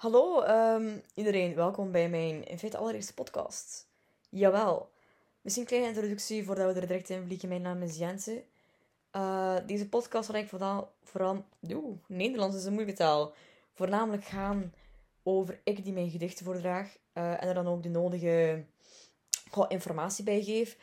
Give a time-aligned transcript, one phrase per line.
[0.00, 3.86] Hallo ehm, iedereen, welkom bij mijn in feite allereerste podcast.
[4.28, 4.90] Jawel.
[5.40, 7.48] Misschien een kleine introductie voordat we er direct in vliegen.
[7.48, 8.44] Mijn naam is Jense.
[9.16, 13.32] Uh, deze podcast zal eigenlijk vooral, vooral oeh, Nederlands is een moeilijke taal.
[13.72, 14.72] Voornamelijk gaan
[15.22, 18.64] over ik die mijn gedichten voordraag uh, en er dan ook de nodige
[19.68, 20.76] informatie bij geef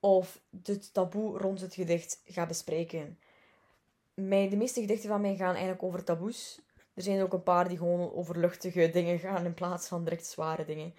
[0.00, 3.18] of het taboe rond het gedicht ga bespreken.
[4.14, 6.60] Mijn, de meeste gedichten van mij gaan eigenlijk over taboes.
[6.94, 10.26] Er zijn ook een paar die gewoon over luchtige dingen gaan in plaats van direct
[10.26, 10.94] zware dingen.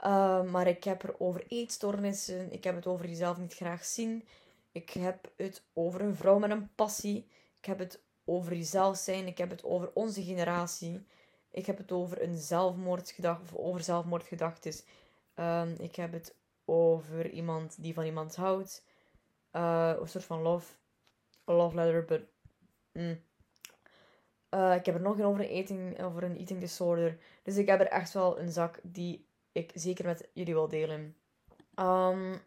[0.00, 4.24] Uh, maar ik heb er over eetstoornissen, ik heb het over jezelf niet graag zien,
[4.72, 9.26] ik heb het over een vrouw met een passie, ik heb het over jezelf zijn,
[9.26, 11.06] ik heb het over onze generatie,
[11.50, 14.72] ik heb het over een zelfmoordgedachte, of over zelfmoordgedachten,
[15.36, 16.34] uh, ik heb het
[16.64, 18.84] over iemand die van iemand houdt,
[19.52, 20.74] uh, een soort van love,
[21.48, 22.22] a love letter, but
[22.92, 23.20] mm,
[24.54, 27.18] uh, ik heb er nog een over een, eating, over een eating disorder.
[27.42, 31.16] Dus ik heb er echt wel een zak die ik zeker met jullie wil delen.
[31.74, 32.40] Um,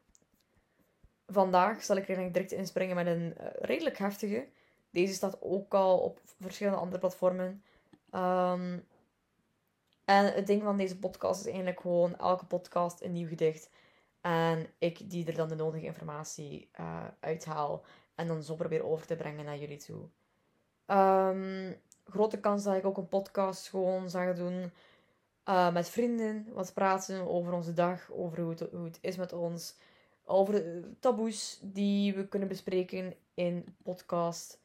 [1.26, 4.48] vandaag zal ik er direct inspringen met een uh, redelijk heftige.
[4.90, 7.64] Deze staat ook al op verschillende andere platformen.
[8.12, 8.86] Um,
[10.06, 13.70] en het ding van deze podcast is eigenlijk gewoon elke podcast een nieuw gedicht.
[14.22, 17.84] En ik die er dan de nodige informatie uh, uithaal.
[18.16, 20.08] En dan zo probeer over te brengen naar jullie toe.
[20.88, 21.76] Um,
[22.10, 24.72] grote kans dat ik ook een podcast gewoon zou doen.
[25.50, 29.34] Uh, met vrienden, wat praten over onze dag, over hoe het, hoe het is met
[29.34, 29.76] ons.
[30.26, 34.60] Over taboes die we kunnen bespreken in podcast.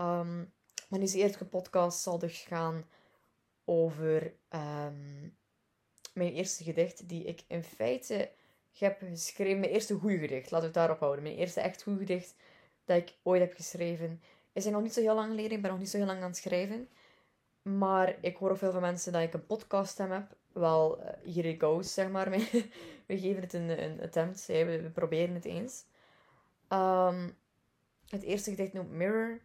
[0.00, 0.52] Um,
[0.88, 2.84] maar deze eerste podcast zal dus gaan
[3.64, 5.36] over um,
[6.12, 8.30] mijn eerste gedicht, die ik in feite
[8.78, 9.60] heb geschreven.
[9.60, 11.22] Mijn eerste goede gedicht, laten we het daarop houden.
[11.22, 12.34] Mijn eerste echt goede gedicht
[12.84, 14.22] dat ik ooit heb geschreven
[14.64, 15.52] is nog niet zo heel lang geleden.
[15.52, 16.88] Ik ben nog niet zo heel lang aan het schrijven.
[17.62, 20.36] Maar ik hoor ook veel van mensen dat ik een podcast heb.
[20.52, 22.30] Wel, uh, here it goes, zeg maar.
[23.06, 24.46] we geven het een, een attempt.
[24.46, 25.84] We, we proberen het eens.
[26.68, 27.36] Um,
[28.08, 29.40] het eerste gedicht noemt Mirror.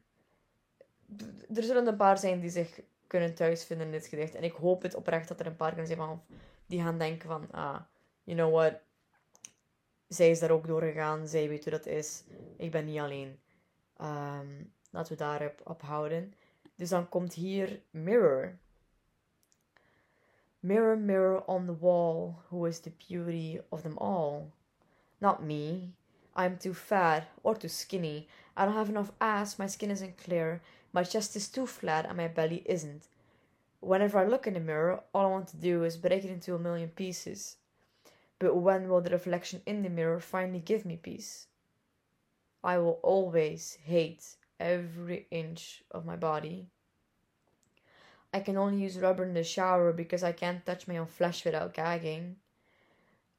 [1.54, 4.36] Er zullen een paar zijn die zich kunnen thuisvinden in dit gedicht.
[4.36, 6.24] En ik hoop het oprecht dat er een paar kunnen zijn van,
[6.66, 7.52] die gaan denken van...
[7.52, 7.80] Ah,
[8.24, 8.74] you know what?
[10.08, 11.28] Zij is daar ook doorgegaan.
[11.28, 12.24] Zij weet hoe dat is.
[12.58, 13.40] Ik ben niet alleen.
[14.02, 16.34] Um, Laten we daarop op houden.
[16.76, 18.58] Dus dan komt hier mirror.
[20.60, 24.52] Mirror, mirror on the wall, who is the beauty of them all?
[25.18, 25.94] Not me.
[26.36, 28.28] I'm too fat or too skinny.
[28.56, 30.62] I don't have enough ass, my skin isn't clear,
[30.92, 33.08] my chest is too flat, and my belly isn't.
[33.80, 36.56] Whenever I look in the mirror, all I want to do is break it into
[36.56, 37.58] a million pieces.
[38.40, 41.48] But when will the reflection in the mirror finally give me peace?
[42.64, 46.68] I will always hate every inch of my body.
[48.34, 51.44] I can only use rubber in the shower because I can't touch my own flesh
[51.46, 52.38] without gagging.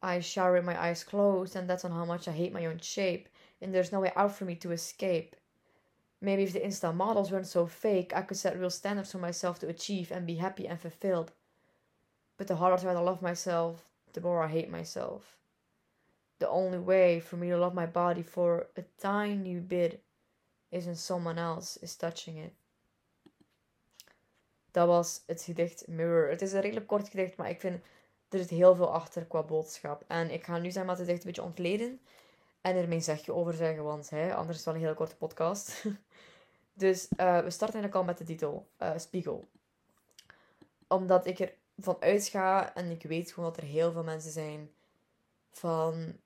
[0.02, 2.78] I shower with my eyes closed, and that's on how much I hate my own
[2.78, 3.28] shape,
[3.60, 5.34] and there's no way out for me to escape.
[6.20, 9.58] Maybe if the Insta models weren't so fake, I could set real standards for myself
[9.60, 11.32] to achieve and be happy and fulfilled.
[12.36, 15.38] But the harder I try to love myself, the more I hate myself.
[16.38, 20.03] The only way for me to love my body for a tiny bit
[20.74, 22.52] isn't someone else is touching it.
[24.70, 26.30] Dat was het gedicht Mirror.
[26.30, 27.84] Het is een redelijk kort gedicht, maar ik vind
[28.28, 30.04] er zit heel veel achter qua boodschap.
[30.06, 32.00] En ik ga nu zijn maar het gedicht een beetje ontleden
[32.60, 35.16] en er mijn zegje over zeggen, want hè, anders is het wel een hele korte
[35.16, 35.84] podcast.
[36.84, 39.48] dus uh, we starten eigenlijk al met de titel uh, Spiegel.
[40.88, 44.70] Omdat ik er van uitga en ik weet gewoon dat er heel veel mensen zijn
[45.50, 46.16] van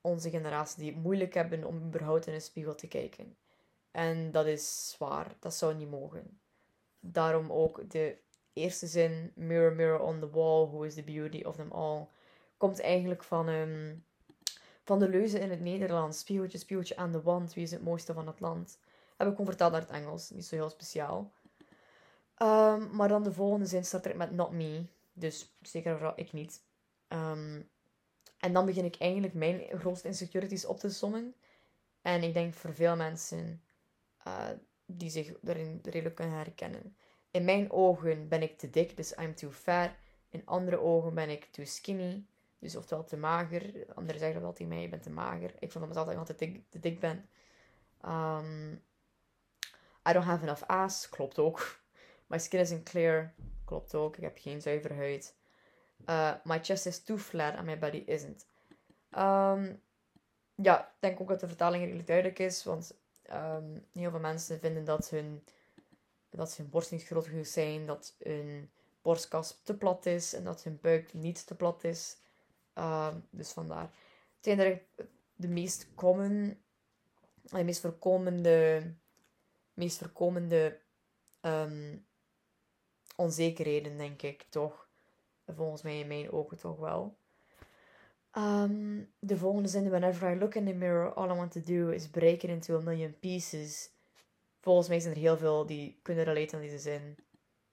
[0.00, 3.36] onze generatie die het moeilijk hebben om überhaupt in een spiegel te kijken.
[3.90, 5.34] En dat is zwaar.
[5.38, 6.40] Dat zou niet mogen.
[7.00, 8.16] Daarom ook de
[8.52, 12.06] eerste zin, Mirror, mirror on the wall, who is the beauty of them all,
[12.56, 14.04] komt eigenlijk van, um,
[14.84, 16.18] van de leuze in het Nederlands.
[16.18, 18.78] Spiegeltje, spiegeltje aan de wand, wie is het mooiste van het land?
[19.16, 21.32] Heb ik gewoon vertaald naar het Engels, niet zo heel speciaal.
[22.42, 24.86] Um, maar dan de volgende zin start er met not me.
[25.12, 26.62] Dus zeker vooral ik niet.
[27.08, 27.68] Um,
[28.38, 31.34] en dan begin ik eigenlijk mijn grootste insecurities op te sommen.
[32.02, 33.62] En ik denk voor veel mensen
[34.26, 34.48] uh,
[34.86, 36.96] die zich daarin redelijk kunnen herkennen.
[37.30, 39.90] In mijn ogen ben ik te dik, dus I'm too fat.
[40.28, 42.24] In andere ogen ben ik too skinny,
[42.58, 43.94] dus oftewel te mager.
[43.94, 45.54] Anderen zeggen wel tegen mij, je bent te mager.
[45.58, 47.28] Ik vond mezelf dat ik altijd te dik, te dik ben.
[48.04, 48.82] Um,
[50.08, 51.80] I don't have enough ass, klopt ook.
[52.26, 53.34] My skin isn't clear,
[53.64, 54.16] klopt ook.
[54.16, 55.34] Ik heb geen zuivere huid.
[56.06, 58.46] Uh, my chest is too flat and my body isn't.
[59.18, 59.82] Um,
[60.54, 62.98] ja, ik denk ook dat de vertaling redelijk duidelijk is, want
[63.32, 65.44] Um, heel veel mensen vinden dat hun,
[66.28, 68.70] dat hun borst niet groot genoeg zijn, dat hun
[69.02, 72.16] borstkas te plat is en dat hun buik niet te plat is.
[72.72, 73.90] Ehm, dus vandaar.
[74.36, 74.80] Het zijn
[75.34, 76.62] de meest common,
[77.42, 78.82] de meest voorkomende,
[79.74, 80.80] meest voorkomende
[81.40, 81.98] ehm,
[83.16, 84.88] onzekerheden, denk ik toch.
[85.46, 87.16] Volgens mij in mijn ogen toch wel.
[88.36, 91.90] Um, de volgende zin: Whenever I look in the mirror, all I want to do
[91.90, 93.90] is break it into a million pieces.
[94.60, 97.16] Volgens mij zijn er heel veel die kunnen relaten aan deze zin.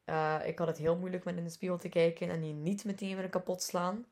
[0.05, 2.85] Uh, ik had het heel moeilijk met in de spiegel te kijken en die niet
[2.85, 4.05] meteen weer kapot slaan.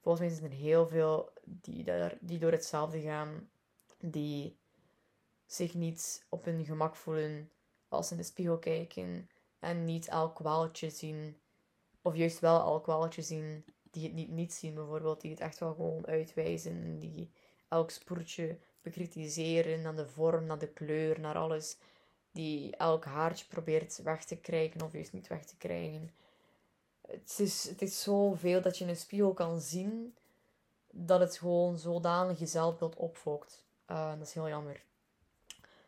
[0.00, 3.48] Volgens mij zijn er heel veel die, daar, die door hetzelfde gaan,
[3.98, 4.56] die
[5.46, 7.50] zich niet op hun gemak voelen
[7.88, 11.36] als ze in de spiegel kijken en niet elk kwaaltje zien,
[12.02, 15.58] of juist wel elk kwaaltje zien die het niet niet zien, bijvoorbeeld, die het echt
[15.58, 17.30] wel gewoon uitwijzen, die
[17.68, 21.76] elk spoortje bekritiseren, naar de vorm, naar de kleur, naar alles,
[22.32, 26.10] die elk haartje probeert weg te krijgen of juist niet weg te krijgen.
[27.06, 30.14] Het is, het is zoveel dat je in een spiegel kan zien
[30.90, 33.64] dat het gewoon zodanig je zelfbeeld opfokt.
[33.90, 34.82] Uh, dat is heel jammer.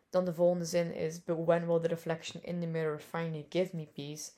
[0.09, 3.75] Dan de volgende zin is: But when will the reflection in the mirror finally give
[3.75, 4.31] me peace?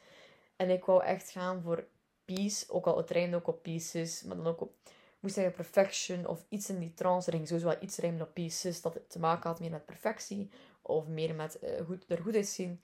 [0.55, 1.87] En ik wou echt gaan voor
[2.35, 4.71] peace, ook al het rijmt ook op pieces, maar dan ook op,
[5.19, 7.31] moest zeggen, perfection of iets in die trance.
[7.31, 10.49] Er sowieso wel iets rijmen op pieces, dat het te maken had meer met perfectie
[10.81, 12.81] of meer met uh, goed, er goed uitzien.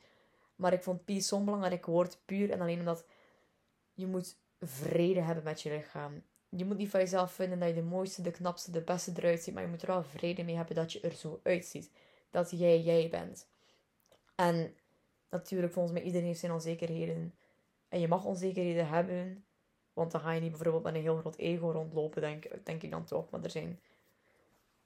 [0.56, 3.06] Maar ik vond peace zo'n belangrijk woord, puur en alleen omdat
[3.94, 6.24] je moet vrede hebben met je lichaam.
[6.50, 9.44] Je moet niet van jezelf vinden dat je de mooiste, de knapste, de beste eruit
[9.44, 11.90] ziet, maar je moet er wel vrede mee hebben dat je er zo uitziet.
[12.30, 13.48] Dat jij jij bent.
[14.36, 14.76] En
[15.30, 17.34] natuurlijk, volgens mij, iedereen heeft zijn onzekerheden.
[17.94, 19.46] En je mag onzekerheden hebben,
[19.94, 22.92] want dan ga je niet bijvoorbeeld met een heel groot ego rondlopen, denk, denk ik
[22.92, 23.30] dan toch.
[23.30, 23.82] Maar er zijn.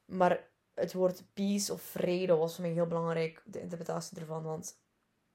[0.06, 4.44] Maar het woord peace of vrede was voor mij heel belangrijk, de interpretatie ervan.
[4.44, 4.80] Want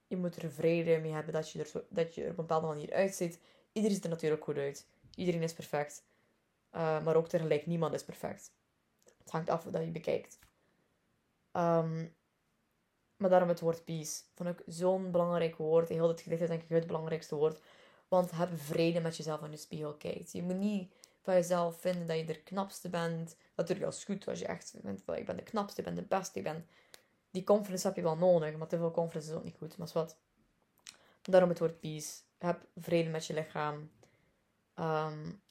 [0.07, 2.93] je moet er vrede mee hebben dat je er, dat je op een bepaalde manier
[2.93, 3.41] uitziet.
[3.73, 4.87] Iedereen ziet er natuurlijk goed uit.
[5.15, 6.05] Iedereen is perfect.
[6.75, 8.53] Uh, maar ook tegelijk, niemand is perfect.
[9.19, 10.39] Het hangt af dat je bekijkt.
[11.53, 12.15] Um,
[13.23, 14.23] maar daarom het woord peace.
[14.35, 15.89] Vond ik zo'n belangrijk woord.
[15.89, 17.61] Heel dit gedicht is denk ik het belangrijkste woord.
[18.09, 20.33] Want heb vrede met jezelf in de spiegel kijkt.
[20.33, 23.37] Je moet niet van jezelf vinden dat je de knapste bent.
[23.57, 26.03] Natuurlijk is goed als je echt vindt van ik ben de knapste, ik ben de
[26.03, 26.67] beste, ik ben...
[27.31, 29.77] Die confidence heb je wel nodig, maar te veel confidence is ook niet goed.
[29.77, 30.17] Maar wat.
[31.23, 32.21] Daarom het woord peace.
[32.39, 33.91] Heb vrede met je lichaam.
[34.75, 35.43] Um,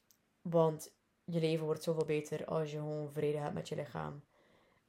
[0.42, 0.90] want
[1.24, 4.22] je leven wordt zoveel beter als je gewoon vrede hebt met je lichaam.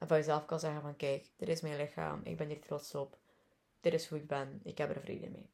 [0.04, 2.94] En van jezelf kan zeggen van kijk, dit is mijn lichaam, ik ben hier trots
[2.94, 3.16] op.
[3.80, 5.48] Dit is hoe ik ben, ik heb er vrede mee.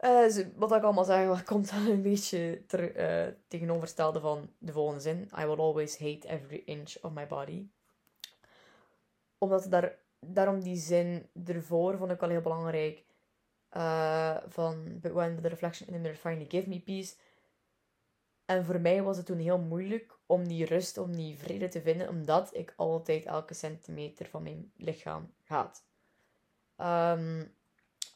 [0.00, 5.00] Uh, wat ik allemaal zeg, komt dan een beetje ter, uh, tegenovergestelde van de volgende
[5.00, 5.30] zin.
[5.38, 7.66] I will always hate every inch of my body.
[9.38, 13.04] Omdat daar, daarom die zin ervoor vond ik wel heel belangrijk.
[13.76, 17.14] Uh, van, but when the reflection in the mirror finally give me peace.
[18.44, 21.82] En voor mij was het toen heel moeilijk om die rust, om die vrede te
[21.82, 25.84] vinden, omdat ik altijd elke centimeter van mijn lichaam haat.
[26.76, 27.54] Um,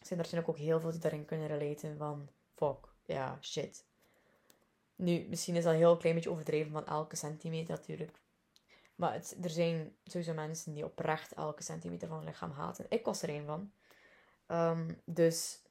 [0.09, 3.85] er zijn ook heel veel die daarin kunnen relaten van, fuck, ja, shit.
[4.95, 8.21] Nu, misschien is dat een heel klein beetje overdreven van elke centimeter natuurlijk.
[8.95, 12.87] Maar er zijn sowieso mensen die oprecht elke centimeter van hun lichaam haten.
[12.89, 13.73] Ik was er een van.
[14.49, 15.63] Um, dus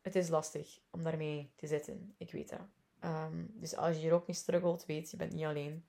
[0.00, 2.14] het is lastig om daarmee te zitten.
[2.18, 2.60] Ik weet dat.
[3.06, 5.86] Um, dus als je hier ook mee struggelt, weet je bent niet alleen.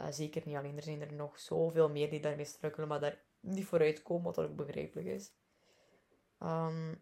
[0.00, 0.76] Uh, zeker niet alleen.
[0.76, 4.38] Er zijn er nog zoveel meer die daarmee struggelen, maar daar niet vooruit komen, wat
[4.38, 5.32] ook begrijpelijk is.
[6.42, 7.00] Um,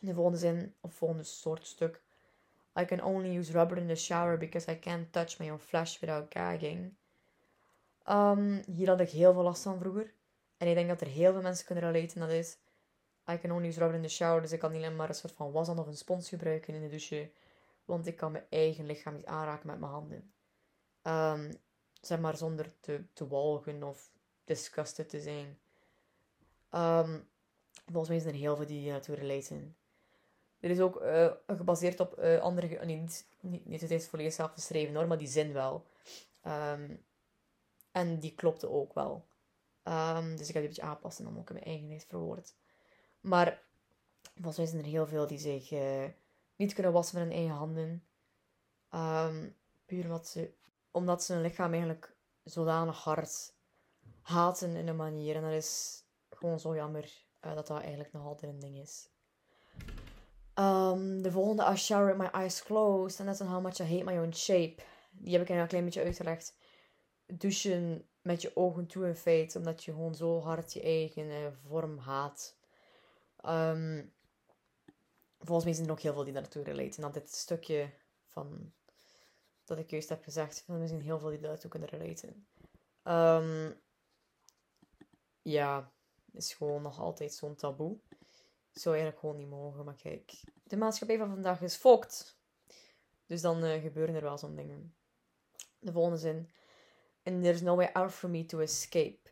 [0.00, 2.02] de volgende zin, of volgende soort stuk.
[2.80, 5.98] I can only use rubber in the shower because I can't touch my own flesh
[5.98, 6.94] without gagging.
[8.08, 10.14] Um, hier had ik heel veel last van vroeger.
[10.56, 12.20] En ik denk dat er heel veel mensen kunnen relaten.
[12.20, 12.58] Dat is,
[13.30, 14.42] I can only use rubber in the shower.
[14.42, 16.80] Dus ik kan niet alleen maar een soort van was of een spons gebruiken in
[16.80, 17.30] de douche.
[17.90, 20.32] Want ik kan mijn eigen lichaam niet aanraken met mijn handen.
[21.02, 21.50] Um,
[22.00, 24.10] zeg maar zonder te, te walgen of
[24.44, 25.58] disgusted te zijn.
[26.70, 27.28] Um,
[27.86, 29.76] volgens mij zijn er heel veel die naartoe relaten.
[30.60, 32.84] Er is ook uh, gebaseerd op uh, andere...
[32.84, 35.86] Niet, niet, niet het is volledig zelf geschreven hoor, maar die zin wel.
[36.46, 37.04] Um,
[37.92, 39.26] en die klopte ook wel.
[40.36, 42.54] Dus ik heb die een beetje aanpassen en dan ook in mijn eigen lijst verwoord.
[43.20, 43.62] Maar
[44.34, 45.72] volgens mij zijn er heel veel die zich...
[46.60, 48.04] Niet kunnen wassen met hun eigen handen.
[48.94, 50.54] Um, puur omdat ze,
[50.90, 53.54] omdat ze hun lichaam eigenlijk zodanig hard
[54.22, 55.36] haten in een manier.
[55.36, 59.08] En dat is gewoon zo jammer uh, dat dat eigenlijk nog altijd een ding is.
[60.54, 63.20] Um, de volgende, I shower with my eyes closed.
[63.20, 64.82] And that's how much I hate my own shape.
[65.10, 66.56] Die heb ik een klein beetje uitgelegd.
[67.26, 69.58] Douchen met je ogen toe in feite.
[69.58, 72.58] Omdat je gewoon zo hard je eigen uh, vorm haat.
[73.46, 74.12] Um,
[75.40, 77.04] volgens mij zijn er ook heel veel die daartoe relaten.
[77.04, 77.90] En dit stukje
[78.26, 78.72] van
[79.64, 82.46] dat ik juist heb gezegd, er zijn heel veel die daartoe kunnen relaten.
[83.02, 83.80] Um,
[85.42, 85.92] ja,
[86.32, 87.98] is gewoon nog altijd zo'n taboe.
[88.72, 89.84] Zou eigenlijk gewoon niet mogen.
[89.84, 92.38] Maar kijk, de maatschappij van vandaag is fokt.
[93.26, 94.94] Dus dan uh, gebeuren er wel zo'n dingen.
[95.78, 96.50] De volgende zin.
[97.22, 99.29] And there's no way out for me to escape.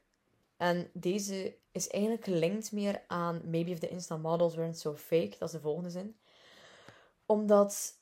[0.58, 5.36] En deze is eigenlijk gelinkt meer aan Maybe if the instant models weren't so fake.
[5.38, 6.16] Dat is de volgende zin.
[7.26, 7.98] Omdat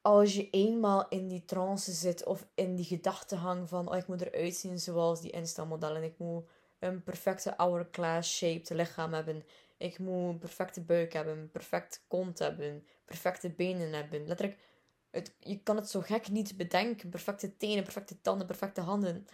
[0.00, 4.20] als je eenmaal in die trance zit of in die gedachtegang van oh, ik moet
[4.20, 6.02] eruit zien zoals die Insta-modellen.
[6.02, 6.44] Ik moet
[6.78, 9.44] een perfecte hourglass-shaped lichaam hebben.
[9.76, 14.26] Ik moet een perfecte buik hebben, een perfecte kont hebben, perfecte benen hebben.
[14.26, 14.58] Letterlijk,
[15.10, 17.08] het, je kan het zo gek niet bedenken.
[17.08, 19.26] Perfecte tenen, perfecte tanden, perfecte handen.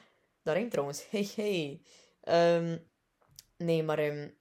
[0.43, 1.07] Daarin trouwens.
[1.11, 1.83] Hey, hey.
[2.21, 2.79] Ehm,
[3.57, 4.39] nee, maar um,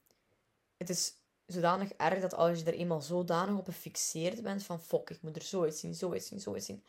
[0.78, 1.14] het is
[1.46, 5.36] zodanig erg dat als je er eenmaal zodanig op gefixeerd bent van fuck, ik moet
[5.36, 6.84] er zo uitzien, zo uitzien, zo uitzien,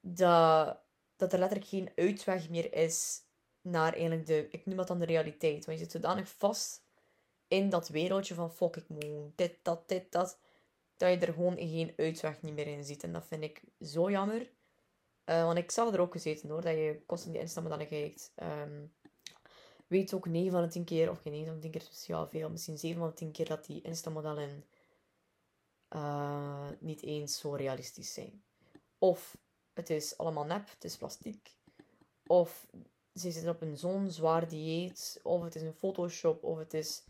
[0.00, 0.78] dat,
[1.16, 3.22] dat er letterlijk geen uitweg meer is
[3.60, 5.64] naar eigenlijk de, ik noem dat dan de realiteit.
[5.64, 6.82] Want je zit zodanig vast
[7.48, 10.38] in dat wereldje van fuck, ik moet dit, dat, dit, dat,
[10.96, 13.02] dat je er gewoon geen uitweg niet meer in ziet.
[13.02, 14.50] En dat vind ik zo jammer.
[15.26, 18.32] Uh, want ik zag er ook gezeten hoor, dat je constant die instammen kijkt.
[18.42, 18.92] Um,
[19.86, 22.26] weet ook 9 van de 10 keer, of geen 9 van de 10 keer speciaal
[22.26, 24.64] veel, misschien 7 van de 10 keer dat die Insta-modellen
[25.90, 28.42] uh, niet eens zo realistisch zijn.
[28.98, 29.36] Of
[29.72, 31.56] het is allemaal nep, het is plastiek.
[32.26, 32.66] Of
[33.14, 37.04] ze zitten op een zo'n zwaar dieet, of het is een Photoshop, of het is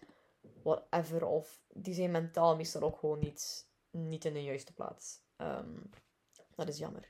[0.62, 1.26] whatever.
[1.26, 5.21] Of die zijn mentaal meestal ook gewoon niet, niet in de juiste plaats.
[5.37, 5.90] Um,
[6.54, 7.09] dat is jammer.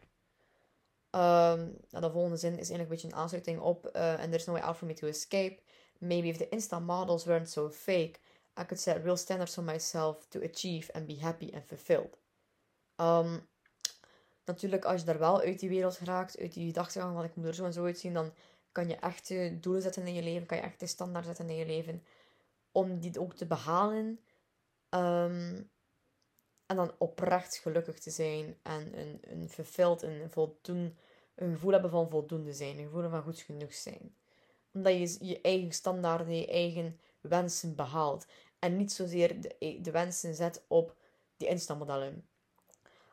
[1.14, 3.90] Um, de volgende zin is eigenlijk een beetje een aansluiting op.
[3.96, 5.58] Uh, and there's no way out for me to escape.
[5.98, 8.20] Maybe if the Insta models weren't so fake,
[8.60, 12.18] I could set real standards for myself to achieve and be happy and fulfilled.
[12.96, 13.46] Um,
[14.44, 17.46] natuurlijk, als je daar wel uit die wereld geraakt, uit die gedachtegang van ik moet
[17.46, 18.32] er zo en zo uitzien, dan
[18.72, 21.56] kan je echt doelen zetten in je leven, kan je echt de standaard zetten in
[21.56, 22.02] je leven,
[22.72, 24.20] om die ook te behalen.
[24.90, 25.70] Um,
[26.66, 30.98] en dan oprecht gelukkig te zijn en een, een fulfilled, een, voldoen,
[31.34, 34.14] een gevoel hebben van voldoende zijn, een gevoel van goed genoeg zijn.
[34.72, 38.26] Omdat je je eigen standaarden, je eigen wensen behaalt.
[38.58, 40.96] En niet zozeer de, de wensen zet op
[41.36, 42.28] die instapmodellen.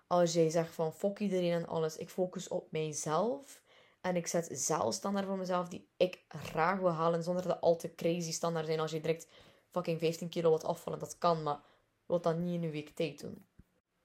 [0.08, 3.62] Als jij zegt van fuck iedereen en alles, ik focus op mijzelf.
[4.02, 7.24] En ik zet zelf standaard voor mezelf die ik graag wil halen.
[7.24, 8.80] Zonder dat al te crazy standaard zijn.
[8.80, 9.28] Als je direct
[9.70, 11.44] fucking 15 kilo wat afvallen, dat kan.
[11.44, 11.60] Maar
[12.12, 13.46] wil dat niet in een week tijd doen.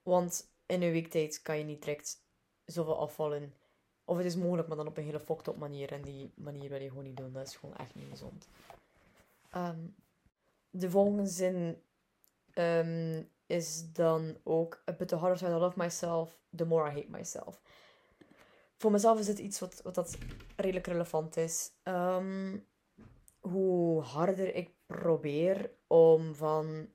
[0.03, 2.23] Want in een week tijd kan je niet direct
[2.65, 3.55] zoveel afvallen.
[4.05, 5.93] Of het is mogelijk, maar dan op een hele fucked up manier.
[5.93, 7.33] En die manier wil je gewoon niet doen.
[7.33, 8.49] Dat is gewoon echt niet gezond.
[9.51, 9.79] Ehm,
[10.71, 11.83] de volgende zin
[12.53, 14.83] ehm, is dan ook...
[14.99, 17.63] But the harder I love myself, the more I hate myself.
[18.77, 20.19] Voor mezelf is het iets wat, wat dat
[20.57, 21.71] redelijk relevant is.
[21.85, 22.67] Um,
[23.41, 26.89] hoe harder ik probeer om van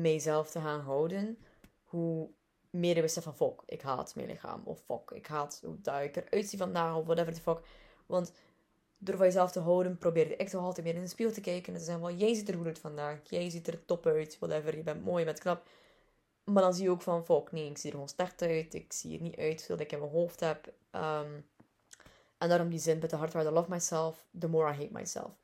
[0.00, 1.38] mijzelf te gaan houden,
[1.82, 2.30] hoe
[2.70, 4.62] meer ik besef van fuck, ik haat mijn lichaam.
[4.64, 6.96] Of fuck, ik haat hoe dat ik eruit zie vandaag.
[6.96, 7.60] Of whatever the fuck.
[8.06, 8.32] Want
[8.98, 11.72] door van jezelf te houden, probeer ik toch altijd meer in de spiegel te kijken.
[11.72, 13.20] En te zeggen van, jij ziet er goed uit vandaag.
[13.24, 14.38] Jij ziet er top uit.
[14.38, 15.68] Whatever, je bent mooi, je bent knap.
[16.44, 18.74] Maar dan zie je ook van, fuck, nee, ik zie er gewoon slecht uit.
[18.74, 20.72] Ik zie er niet uit zoals ik in mijn hoofd heb.
[20.92, 21.46] Um,
[22.38, 25.38] en daarom die zin, but the harder I love myself, the more I hate myself.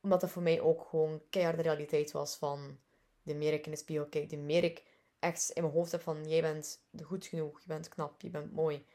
[0.00, 2.78] Omdat dat voor mij ook gewoon keihard de realiteit was van...
[3.22, 4.82] De meer ik in de spiegel kijk, de meer ik
[5.18, 6.28] echt in mijn hoofd heb van...
[6.28, 8.86] Jij bent goed genoeg, je bent knap, je bent mooi.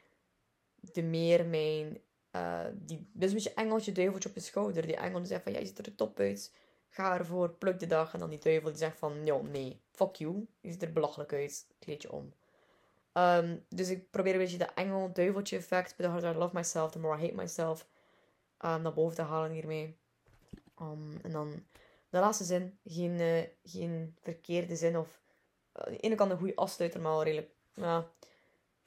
[0.75, 2.01] De meer mijn...
[2.35, 4.87] Uh, die, dus een beetje engeltje, duiveltje op je schouder.
[4.87, 6.53] Die engel die zegt van, jij ziet er top uit.
[6.89, 8.13] Ga ervoor, pluk de dag.
[8.13, 10.47] En dan die duivel die zegt van, ja, nee, fuck you.
[10.61, 12.33] Je ziet er belachelijk uit, kleed je om.
[13.13, 15.97] Um, dus ik probeer een beetje de engel-duiveltje effect.
[15.97, 17.87] The harder I love myself, the more I hate myself.
[18.65, 19.97] Um, naar boven te halen hiermee.
[20.81, 21.65] Um, en dan
[22.09, 22.79] de laatste zin.
[22.85, 25.21] Geen, uh, geen verkeerde zin of...
[25.73, 27.51] Uh, de ene kant een goede afsluiter, maar wel redelijk...
[27.73, 28.11] Ja.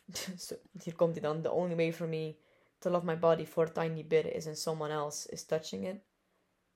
[0.82, 1.42] hier komt hij dan.
[1.42, 2.36] The only way for me
[2.78, 5.96] to love my body for a tiny bit is in someone else is touching it.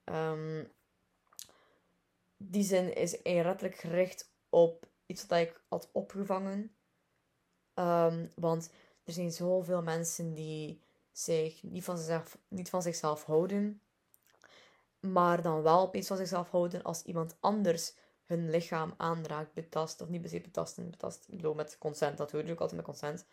[0.04, 0.72] Um,
[2.36, 6.76] die zin is letterlijk gericht op iets wat ik had opgevangen.
[7.74, 8.70] Um, want
[9.04, 10.82] er zijn zoveel mensen die
[11.12, 13.80] zich niet van zichzelf, niet van zichzelf houden.
[15.12, 17.94] Maar dan wel opeens van zichzelf houden als iemand anders
[18.25, 20.00] hun lichaam aanraakt, betast.
[20.00, 21.25] Of niet per se betasten, betast.
[21.28, 23.26] Ik bedoel met consent, dat hoor je ook altijd met consent.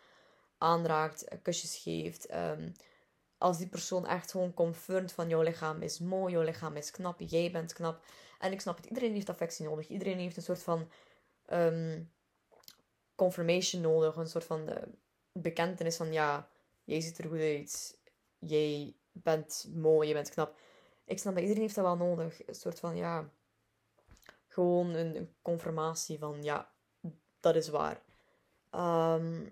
[0.58, 2.34] Aanraakt, kusjes geeft.
[2.34, 2.72] Um,
[3.38, 7.20] als die persoon echt gewoon confirmt van jouw lichaam is mooi, jouw lichaam is knap,
[7.20, 8.04] jij bent knap.
[8.38, 9.88] En ik snap het, iedereen heeft affectie nodig.
[9.88, 10.88] Iedereen heeft een soort van
[11.52, 12.10] um,
[13.14, 14.16] confirmation nodig.
[14.16, 14.88] Een soort van de
[15.32, 16.48] bekentenis van ja,
[16.84, 17.98] jij ziet er goed uit.
[18.38, 20.58] Jij bent mooi, je bent knap.
[21.12, 22.46] Ik snap dat iedereen heeft dat wel nodig.
[22.46, 23.30] Een soort van ja,
[24.48, 26.72] gewoon een, een confirmatie van ja,
[27.40, 28.02] dat is waar.
[28.70, 29.48] Ehm,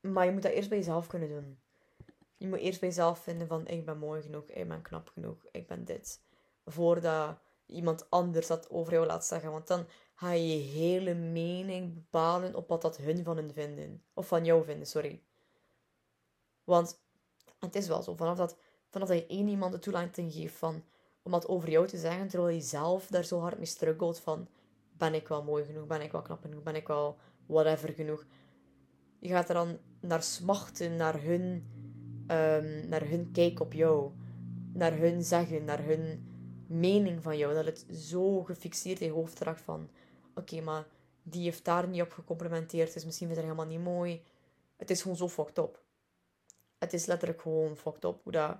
[0.00, 1.58] maar je moet dat eerst bij jezelf kunnen doen.
[2.36, 5.46] Je moet eerst bij jezelf vinden van ik ben mooi genoeg, ik ben knap genoeg,
[5.50, 6.20] ik ben dit.
[6.64, 9.50] Voordat iemand anders dat over jou laat zeggen.
[9.50, 14.04] Want dan ga je je hele mening bepalen op wat dat hun van hun vinden.
[14.14, 15.22] Of van jou vinden, sorry.
[16.64, 17.00] Want
[17.58, 18.56] het is wel zo, vanaf dat,
[18.92, 20.84] vanaf dat je één iemand de toelating geeft van,
[21.22, 24.48] om dat over jou te zeggen, terwijl je zelf daar zo hard mee struggelt van,
[24.92, 28.24] ben ik wel mooi genoeg, ben ik wel knap genoeg, ben ik wel whatever genoeg.
[29.18, 31.42] Je gaat er dan naar smachten, naar hun,
[32.26, 34.12] um, naar hun kijk op jou,
[34.72, 36.26] naar hun zeggen, naar hun
[36.66, 37.54] mening van jou.
[37.54, 39.88] Dat het zo gefixeerd in je hoofd raakt van,
[40.34, 40.86] oké, maar
[41.22, 44.22] die heeft daar niet op gecomplimenteerd, dus misschien is het helemaal niet mooi.
[44.76, 45.82] Het is gewoon zo fucked up.
[46.78, 48.58] Het is letterlijk gewoon fucked up hoe dat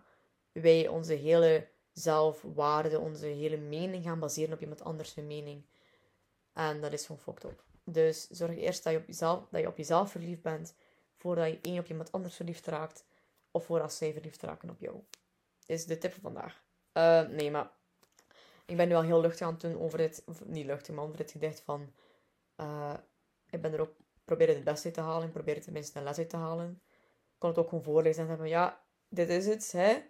[0.53, 5.65] wij onze hele zelfwaarde, onze hele mening gaan baseren op iemand anders zijn mening.
[6.53, 7.65] En dat is gewoon fucked up.
[7.85, 10.75] Dus zorg eerst dat je op jezelf, dat je op jezelf verliefd bent,
[11.17, 13.05] voordat je één op iemand anders verliefd raakt,
[13.51, 14.97] of voordat zij verliefd raken op jou.
[15.67, 16.63] Is de tip van vandaag.
[16.93, 17.71] Uh, nee, maar
[18.67, 21.05] ik ben nu al heel luchtig aan het doen over dit, of niet luchtig, maar
[21.05, 21.93] over dit gedicht van,
[22.57, 22.95] uh,
[23.51, 23.95] ik ben er ook
[24.25, 26.83] proberen het beste uit te halen, probeer tenminste een les uit te halen.
[27.33, 30.03] Ik kon het ook gewoon voorlezen en zeggen van, ja, dit is het, hè.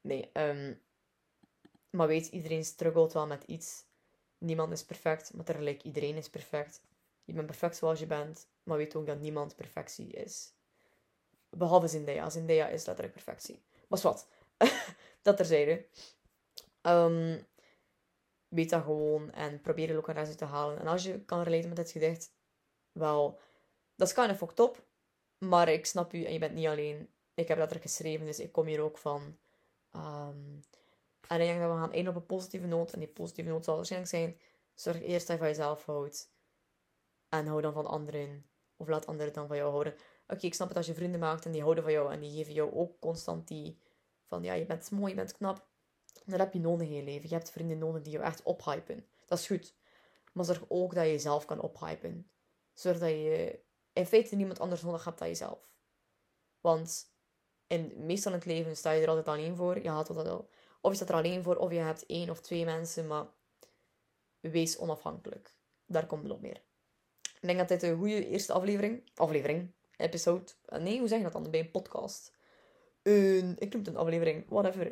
[0.00, 0.80] Nee, um,
[1.90, 3.84] maar weet, iedereen struggelt wel met iets.
[4.38, 6.80] Niemand is perfect, maar tegelijk iedereen is perfect.
[7.24, 10.52] Je bent perfect zoals je bent, maar weet ook dat niemand perfectie is.
[11.50, 12.30] Behalve Zendaya.
[12.30, 13.62] Zendaya is letterlijk perfectie.
[13.88, 14.28] Maar wat,
[15.22, 15.86] dat terzijde.
[16.82, 17.46] Um,
[18.48, 20.78] weet dat gewoon en probeer er ook een rest te halen.
[20.78, 22.32] En als je kan relaten met het gedicht,
[22.92, 23.40] wel,
[23.94, 24.84] dat is kind of up.
[25.38, 27.08] Maar ik snap u en je bent niet alleen.
[27.34, 29.38] Ik heb er geschreven, dus ik kom hier ook van.
[29.96, 30.60] Um,
[31.28, 32.92] en ik denk dat we gaan één op een positieve noot.
[32.92, 34.38] En die positieve noot zal waarschijnlijk zijn:
[34.74, 36.32] zorg eerst dat je van jezelf houdt.
[37.28, 38.46] En hou dan van anderen.
[38.76, 39.94] Of laat anderen dan van jou houden.
[40.28, 42.12] Oké, ik snap het als je vrienden maakt en die houden van jou.
[42.12, 43.78] En die geven jou ook constant die
[44.24, 45.68] van ja, je bent mooi, je bent knap.
[46.24, 47.28] Dat heb je nodig in je leven.
[47.28, 49.06] Je hebt vrienden nodig die je echt ophypen.
[49.26, 49.74] Dat is goed.
[50.32, 52.30] Maar zorg ook dat je jezelf kan ophypen.
[52.72, 53.60] Zorg dat je
[53.92, 55.72] in feite niemand anders nodig hebt dan jezelf.
[56.60, 57.09] Want
[57.70, 59.82] in, meestal in het leven sta je er altijd alleen voor.
[59.82, 60.48] Je haalt dat al.
[60.80, 63.26] Of je staat er alleen voor, of je hebt één of twee mensen, maar
[64.40, 65.54] wees onafhankelijk.
[65.86, 66.62] Daar komt het op meer.
[67.20, 71.24] Ik denk dat dit een goede eerste aflevering, aflevering, episode, eh, nee, hoe zeg je
[71.24, 72.32] dat dan bij een podcast?
[73.02, 74.86] Een, ik noem het een aflevering, whatever.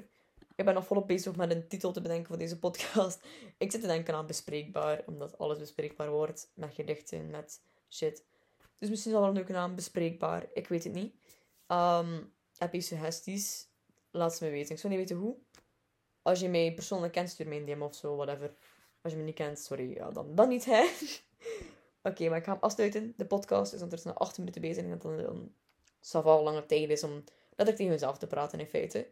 [0.54, 3.20] Ik ben nog volop bezig met een titel te bedenken voor deze podcast.
[3.58, 6.50] Ik zit te denken aan bespreekbaar, omdat alles bespreekbaar wordt.
[6.54, 7.60] Met gedichten, met
[7.90, 8.24] shit.
[8.78, 10.46] Dus misschien zal er een leuke naam bespreekbaar.
[10.52, 11.14] Ik weet het niet.
[11.68, 13.68] Um, heb je suggesties?
[14.10, 14.74] Laat ze me weten.
[14.74, 15.36] Ik zou niet weten hoe.
[16.22, 18.54] Als je mij persoonlijk kent, stuur mij een DM of zo, whatever.
[19.00, 20.88] Als je me niet kent, sorry, ja, dan, dan niet, hè.
[22.08, 23.14] Oké, maar ik ga hem afsluiten.
[23.16, 24.82] De podcast is ondertussen nog 8 minuten bezig.
[24.84, 25.54] En dat dan een
[26.00, 27.24] saval lange tijd is om
[27.56, 29.08] dat ik tegen mezelf te praten, in feite.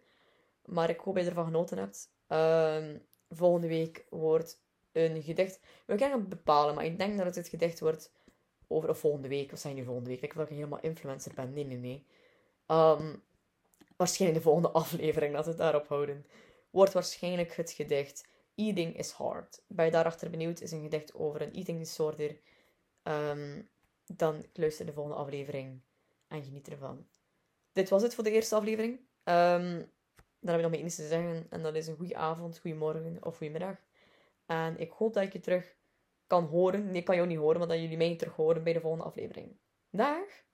[0.65, 2.11] Maar ik hoop dat je ervan genoten hebt.
[2.29, 4.61] Um, volgende week wordt
[4.93, 5.61] een gedicht.
[5.87, 8.13] We kunnen het bepalen, maar ik denk dat het het gedicht wordt
[8.67, 9.53] over volgende week.
[9.53, 10.23] Of zijn nu volgende week?
[10.23, 11.53] Ik wil dat ik helemaal influencer ben.
[11.53, 12.07] Nee, nee, nee.
[12.67, 13.23] Um,
[13.97, 16.27] waarschijnlijk de volgende aflevering dat we het daarop houden.
[16.71, 19.63] Wordt waarschijnlijk het gedicht Eating is Hard.
[19.67, 20.61] Je daarachter benieuwd?
[20.61, 22.41] Is een gedicht over een eating disorder.
[23.03, 23.71] Um,
[24.05, 25.81] dan luister de volgende aflevering
[26.29, 27.07] en geniet ervan.
[27.73, 28.99] Dit was het voor de eerste aflevering.
[29.25, 29.93] Um,
[30.41, 31.47] dan heb ik nog maar iets te zeggen.
[31.51, 33.77] En dat is een goede avond, goede morgen of goede middag.
[34.47, 35.77] En ik hoop dat ik je terug
[36.27, 36.87] kan horen.
[36.87, 39.05] Nee, ik kan jou niet horen, maar dat jullie mij terug horen bij de volgende
[39.05, 39.57] aflevering.
[39.91, 40.46] Dag!